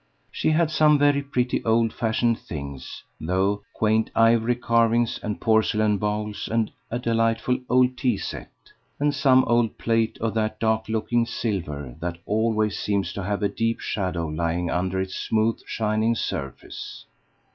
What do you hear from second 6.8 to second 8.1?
a delightful old